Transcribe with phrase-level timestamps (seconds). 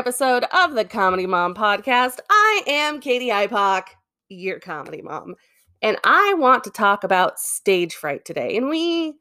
[0.00, 2.20] episode of the Comedy Mom Podcast.
[2.30, 3.88] I am Katie Ipock,
[4.30, 5.34] your comedy mom,
[5.82, 8.56] and I want to talk about stage fright today.
[8.56, 9.12] And we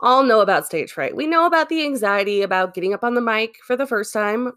[0.00, 1.14] all know about stage fright.
[1.14, 4.50] We know about the anxiety about getting up on the mic for the first time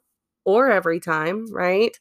[0.43, 1.95] or every time, right?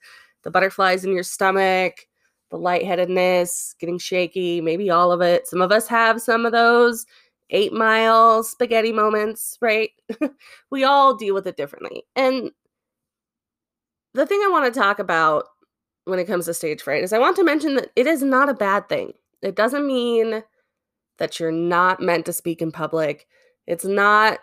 [0.44, 2.06] The butterflies in your stomach,
[2.50, 5.46] the lightheadedness, getting shaky, maybe all of it.
[5.46, 7.04] Some of us have some of those
[7.50, 9.90] eight mile spaghetti moments, right?
[10.70, 12.04] we all deal with it differently.
[12.16, 12.50] And
[14.14, 15.44] the thing I want to talk about
[16.04, 18.48] when it comes to stage fright is I want to mention that it is not
[18.48, 19.12] a bad thing.
[19.42, 20.42] It doesn't mean
[21.18, 23.26] that you're not meant to speak in public.
[23.66, 24.38] It's not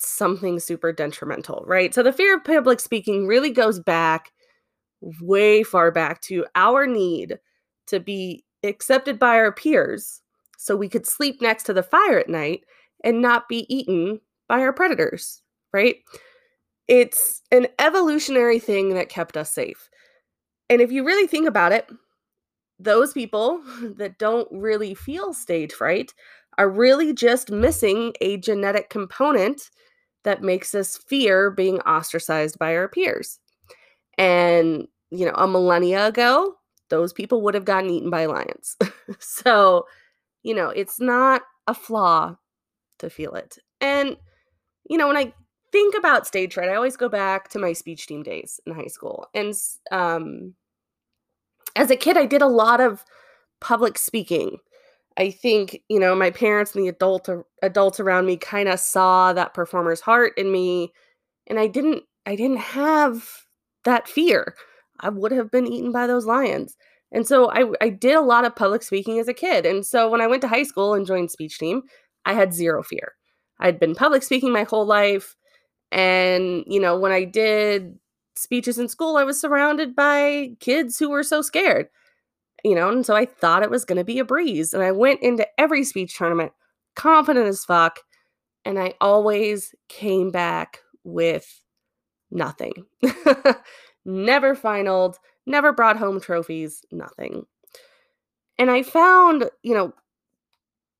[0.00, 1.94] something super detrimental, right?
[1.94, 4.32] So the fear of public speaking really goes back
[5.20, 7.38] way far back to our need
[7.88, 10.22] to be accepted by our peers
[10.56, 12.62] so we could sleep next to the fire at night
[13.04, 15.42] and not be eaten by our predators,
[15.72, 15.96] right?
[16.88, 19.88] It's an evolutionary thing that kept us safe.
[20.68, 21.88] And if you really think about it,
[22.78, 23.62] those people
[23.96, 26.12] that don't really feel stage fright
[26.58, 29.70] are really just missing a genetic component
[30.22, 33.38] that makes us fear being ostracized by our peers.
[34.16, 36.54] And, you know, a millennia ago,
[36.90, 38.76] those people would have gotten eaten by lions.
[39.18, 39.86] so,
[40.42, 42.36] you know, it's not a flaw
[43.00, 43.58] to feel it.
[43.80, 44.16] And,
[44.88, 45.34] you know, when I
[45.74, 48.86] think about stage fright, I always go back to my speech team days in high
[48.86, 49.26] school.
[49.34, 49.52] And
[49.90, 50.54] um,
[51.74, 53.04] as a kid, I did a lot of
[53.60, 54.58] public speaking.
[55.16, 57.28] I think, you know, my parents and the adult
[57.60, 60.92] adults around me kind of saw that performer's heart in me
[61.48, 63.28] and I didn't I didn't have
[63.84, 64.54] that fear.
[65.00, 66.76] I would have been eaten by those lions.
[67.10, 69.66] And so I, I did a lot of public speaking as a kid.
[69.66, 71.82] And so when I went to high school and joined speech team,
[72.26, 73.14] I had zero fear.
[73.58, 75.34] I'd been public speaking my whole life.
[75.94, 77.96] And, you know, when I did
[78.34, 81.88] speeches in school, I was surrounded by kids who were so scared,
[82.64, 84.74] you know, and so I thought it was going to be a breeze.
[84.74, 86.52] And I went into every speech tournament
[86.96, 88.00] confident as fuck.
[88.64, 91.62] And I always came back with
[92.30, 92.72] nothing.
[94.04, 95.16] Never finaled,
[95.46, 97.46] never brought home trophies, nothing.
[98.58, 99.94] And I found, you know,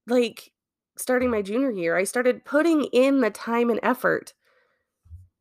[0.06, 0.53] like
[0.97, 4.32] starting my junior year, I started putting in the time and effort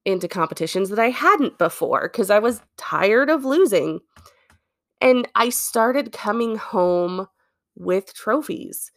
[0.05, 3.99] into competitions that I hadn't before because I was tired of losing.
[5.01, 7.27] And I started coming home
[7.75, 8.91] with trophies.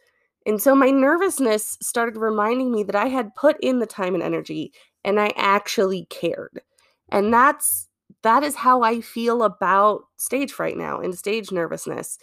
[0.45, 4.23] And so my nervousness started reminding me that I had put in the time and
[4.23, 4.71] energy
[5.03, 6.61] and I actually cared.
[7.09, 7.87] And that's
[8.23, 12.17] that is how I feel about stage fright now and stage nervousness.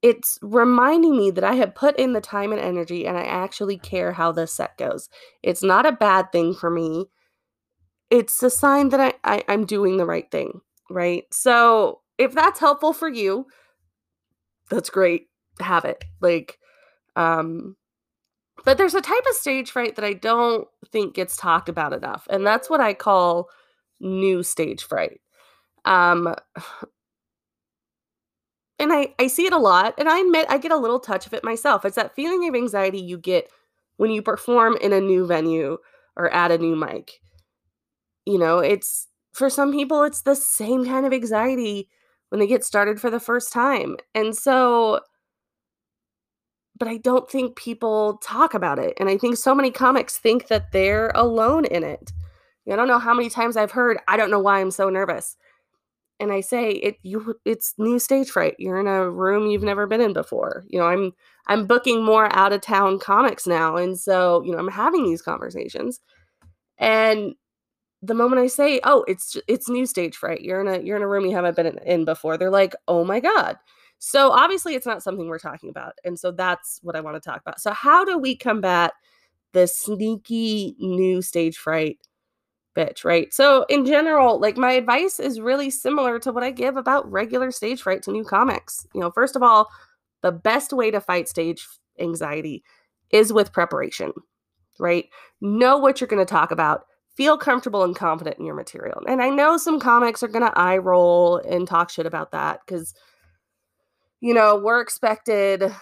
[0.00, 3.78] It's reminding me that I have put in the time and energy and I actually
[3.78, 5.08] care how this set goes.
[5.42, 7.06] It's not a bad thing for me.
[8.12, 11.24] It's a sign that I, I I'm doing the right thing, right?
[11.32, 13.46] So if that's helpful for you,
[14.68, 15.28] that's great.
[15.60, 16.04] Have it.
[16.20, 16.58] Like,
[17.16, 17.74] um,
[18.66, 22.26] but there's a type of stage fright that I don't think gets talked about enough,
[22.28, 23.48] and that's what I call
[23.98, 25.22] new stage fright.
[25.86, 26.34] Um,
[28.78, 31.26] and I, I see it a lot, and I admit I get a little touch
[31.26, 31.86] of it myself.
[31.86, 33.50] It's that feeling of anxiety you get
[33.96, 35.78] when you perform in a new venue
[36.14, 37.22] or at a new mic.
[38.26, 41.88] You know, it's for some people, it's the same kind of anxiety
[42.28, 43.96] when they get started for the first time.
[44.14, 45.00] And so,
[46.78, 48.94] but I don't think people talk about it.
[48.98, 52.12] And I think so many comics think that they're alone in it.
[52.70, 55.36] I don't know how many times I've heard, I don't know why I'm so nervous.
[56.20, 58.54] And I say it you it's new stage fright.
[58.58, 60.64] You're in a room you've never been in before.
[60.68, 61.12] You know, I'm
[61.48, 63.76] I'm booking more out of town comics now.
[63.76, 65.98] And so, you know, I'm having these conversations.
[66.78, 67.34] And
[68.02, 70.42] the moment I say, "Oh, it's it's new stage fright.
[70.42, 73.04] You're in a you're in a room you haven't been in before." They're like, "Oh
[73.04, 73.56] my god."
[73.98, 75.94] So obviously it's not something we're talking about.
[76.04, 77.60] And so that's what I want to talk about.
[77.60, 78.92] So how do we combat
[79.52, 81.98] the sneaky new stage fright
[82.76, 83.32] bitch, right?
[83.32, 87.50] So, in general, like my advice is really similar to what I give about regular
[87.50, 88.86] stage fright to new comics.
[88.94, 89.68] You know, first of all,
[90.22, 91.66] the best way to fight stage
[91.98, 92.64] anxiety
[93.10, 94.12] is with preparation,
[94.78, 95.06] right?
[95.40, 96.86] Know what you're going to talk about.
[97.16, 99.02] Feel comfortable and confident in your material.
[99.06, 102.60] And I know some comics are going to eye roll and talk shit about that
[102.66, 102.94] because,
[104.20, 105.74] you know, we're expected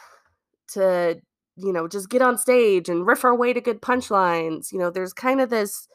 [0.73, 1.21] to,
[1.57, 4.73] you know, just get on stage and riff our way to good punchlines.
[4.73, 5.87] You know, there's kind of this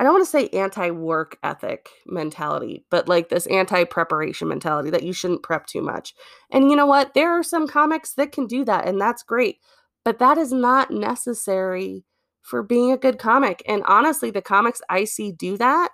[0.00, 4.88] I don't want to say anti work ethic mentality, but like this anti preparation mentality
[4.88, 6.14] that you shouldn't prep too much.
[6.50, 7.12] And you know what?
[7.12, 9.58] There are some comics that can do that, and that's great.
[10.02, 12.06] But that is not necessary
[12.42, 13.62] for being a good comic.
[13.66, 15.90] And honestly, the comics I see do that,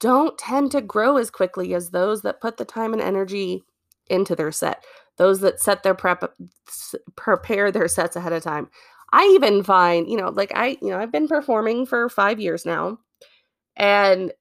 [0.00, 3.62] don't tend to grow as quickly as those that put the time and energy
[4.08, 4.84] into their set.
[5.16, 6.34] Those that set their prep
[7.16, 8.68] prepare their sets ahead of time.
[9.12, 12.64] I even find, you know, like I, you know, I've been performing for 5 years
[12.64, 12.98] now
[13.76, 14.32] and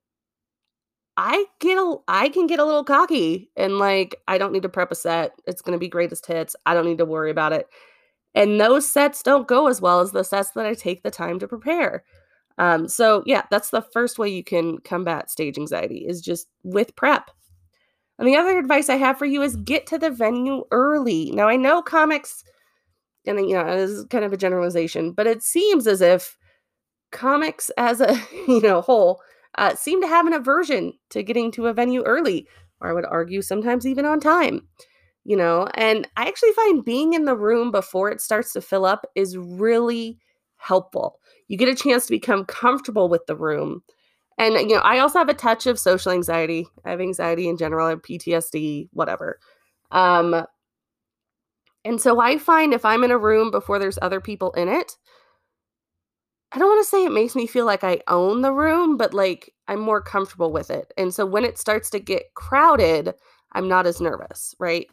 [1.18, 4.70] I get a I can get a little cocky and like I don't need to
[4.70, 5.34] prep a set.
[5.46, 6.56] It's going to be greatest hits.
[6.66, 7.68] I don't need to worry about it.
[8.34, 11.40] And those sets don't go as well as the sets that I take the time
[11.40, 12.04] to prepare.
[12.58, 16.96] Um, so yeah, that's the first way you can combat stage anxiety is just with
[16.96, 17.32] prep.
[18.20, 21.32] And the other advice I have for you is get to the venue early.
[21.32, 22.44] Now I know comics,
[23.26, 26.38] and you know this is kind of a generalization, but it seems as if
[27.12, 28.16] comics as a
[28.48, 29.22] you know whole
[29.58, 32.48] uh, seem to have an aversion to getting to a venue early,
[32.80, 34.68] or I would argue sometimes even on time.
[35.24, 38.86] You know, and I actually find being in the room before it starts to fill
[38.86, 40.18] up is really
[40.58, 41.20] helpful.
[41.48, 43.84] You get a chance to become comfortable with the room.
[44.40, 46.68] And, you know, I also have a touch of social anxiety.
[46.86, 49.40] I have anxiety in general, I have PTSD, whatever.
[49.92, 50.46] Um,
[51.84, 54.98] and so I find if I'm in a room before there's other people in it,
[56.52, 59.14] I don't want to say it makes me feel like I own the room, but
[59.14, 60.92] like I'm more comfortable with it.
[60.98, 63.14] And so when it starts to get crowded,
[63.54, 64.88] I'm not as nervous, right?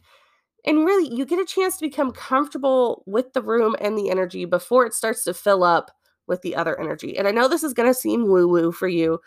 [0.65, 4.45] And really, you get a chance to become comfortable with the room and the energy
[4.45, 5.91] before it starts to fill up
[6.27, 7.17] with the other energy.
[7.17, 9.19] And I know this is going to seem woo woo for you,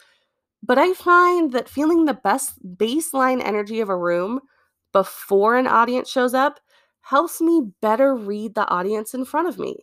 [0.63, 4.41] but I find that feeling the best baseline energy of a room
[4.93, 6.61] before an audience shows up
[7.01, 9.77] helps me better read the audience in front of me.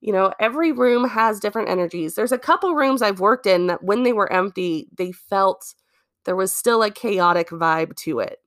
[0.00, 2.14] You know, every room has different energies.
[2.14, 5.74] There's a couple rooms I've worked in that when they were empty, they felt
[6.24, 8.38] there was still a chaotic vibe to it.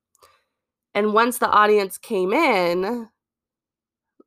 [0.93, 3.09] And once the audience came in,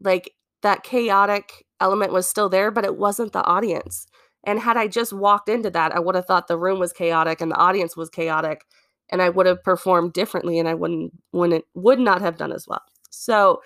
[0.01, 0.33] like
[0.63, 4.07] that chaotic element was still there, but it wasn't the audience.
[4.45, 7.41] And had I just walked into that, I would have thought the room was chaotic
[7.41, 8.65] and the audience was chaotic,
[9.11, 12.67] and I would have performed differently and I wouldn't wouldn't would not have done as
[12.69, 12.83] well.
[13.11, 13.61] So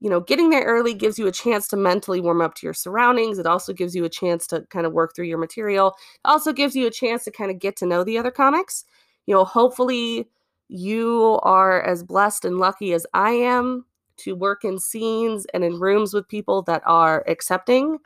[0.00, 2.74] you know, getting there early gives you a chance to mentally warm up to your
[2.74, 3.38] surroundings.
[3.38, 5.88] It also gives you a chance to kind of work through your material.
[6.16, 8.84] It also gives you a chance to kind of get to know the other comics.
[9.26, 10.28] You know, hopefully
[10.72, 13.84] you are as blessed and lucky as I am
[14.18, 17.98] to work in scenes and in rooms with people that are accepting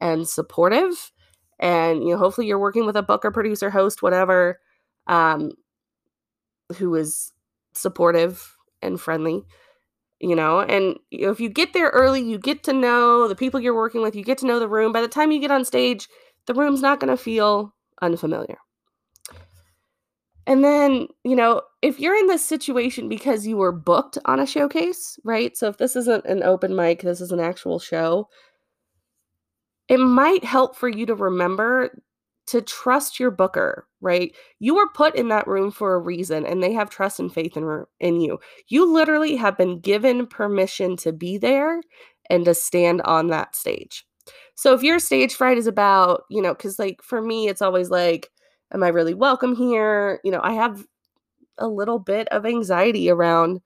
[0.00, 1.12] and supportive.
[1.58, 4.60] And you know, hopefully you're working with a booker, producer, host, whatever,
[5.06, 5.52] um,
[6.76, 7.32] who is
[7.74, 9.44] supportive and friendly
[10.20, 10.60] you know?
[10.60, 14.16] And if you get there early you get to know the people you're working with
[14.16, 14.92] you get to know the room.
[14.92, 16.08] By the time you get on stage
[16.46, 18.58] the room's not going to feel unfamiliar
[20.46, 24.46] and then you know if you're in this situation because you were booked on a
[24.46, 28.28] showcase right so if this isn't an open mic this is an actual show
[29.88, 31.90] it might help for you to remember
[32.46, 34.34] to trust your booker, right?
[34.60, 37.56] You were put in that room for a reason and they have trust and faith
[37.56, 38.38] in, in you.
[38.68, 41.80] You literally have been given permission to be there
[42.30, 44.04] and to stand on that stage.
[44.54, 47.90] So if your stage fright is about, you know, cuz like for me it's always
[47.90, 48.30] like
[48.72, 50.20] am I really welcome here?
[50.24, 50.84] You know, I have
[51.58, 53.60] a little bit of anxiety around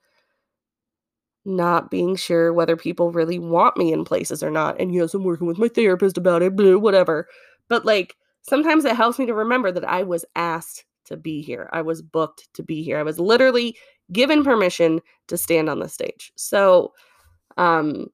[1.45, 4.79] not being sure whether people really want me in places or not.
[4.81, 7.29] And yes, I'm working with my therapist about it, blue, whatever.
[7.69, 11.69] But like sometimes it helps me to remember that I was asked to be here.
[11.73, 12.99] I was booked to be here.
[12.99, 13.77] I was literally
[14.13, 16.33] given permission to stand on the stage.
[16.37, 16.93] So,
[17.57, 18.09] um,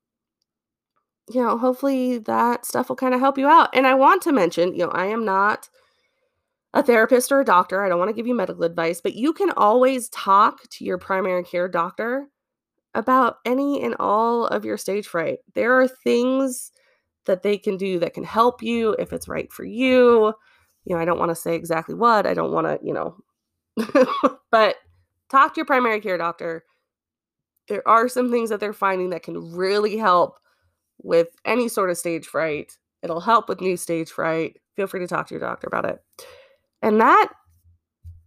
[1.28, 3.71] you know, hopefully that stuff will kind of help you out.
[3.75, 5.69] And I want to mention, you know, I am not
[6.76, 7.83] a therapist or a doctor.
[7.83, 10.99] I don't want to give you medical advice, but you can always talk to your
[10.99, 12.26] primary care doctor
[12.95, 15.38] about any and all of your stage fright.
[15.54, 16.73] There are things
[17.25, 20.35] that they can do that can help you if it's right for you.
[20.85, 23.16] You know, I don't want to say exactly what, I don't want to, you know,
[24.50, 24.76] but
[25.30, 26.62] talk to your primary care doctor.
[27.68, 30.38] There are some things that they're finding that can really help
[31.02, 32.76] with any sort of stage fright.
[33.02, 34.59] It'll help with new stage fright.
[34.76, 36.02] Feel free to talk to your doctor about it.
[36.87, 37.33] And that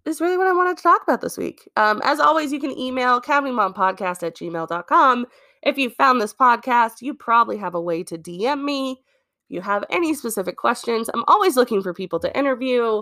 [0.05, 1.67] is really what I wanted to talk about this week.
[1.77, 5.25] Um, as always, you can email comedymompodcast at gmail.com
[5.61, 8.91] if you found this podcast, you probably have a way to DM me.
[8.91, 8.97] If
[9.55, 13.01] you have any specific questions, I'm always looking for people to interview.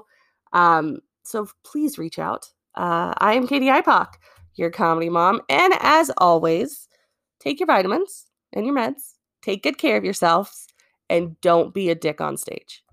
[0.53, 2.49] Um, so please reach out.
[2.75, 4.07] Uh, I am Katie IPOC,
[4.55, 5.41] your comedy mom.
[5.49, 6.87] And as always,
[7.39, 10.67] take your vitamins and your meds, take good care of yourselves,
[11.09, 12.83] and don't be a dick on stage.